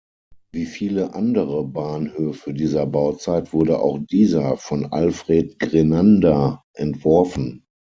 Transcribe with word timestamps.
Wie 0.51 0.65
viele 0.65 1.13
andere 1.13 1.63
Bahnhöfe 1.63 2.55
dieser 2.55 2.87
Bauzeit 2.87 3.53
wurde 3.53 3.79
auch 3.79 3.99
dieser 4.09 4.57
von 4.57 4.87
Alfred 4.87 5.59
Grenander 5.59 6.63
entworfen. 6.73 7.65